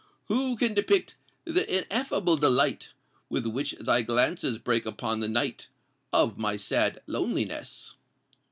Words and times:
Who 0.29 0.57
can 0.57 0.73
depict 0.73 1.15
th' 1.45 1.57
ineffable 1.67 2.35
delight 2.35 2.93
With 3.29 3.45
which 3.45 3.73
thy 3.73 4.01
glances 4.01 4.57
break 4.57 4.87
upon 4.87 5.19
the 5.19 5.29
night 5.29 5.67
Of 6.11 6.39
my 6.39 6.55
sad 6.55 7.03
loneliness? 7.05 7.93